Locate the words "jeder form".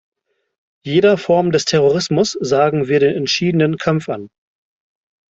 0.83-1.51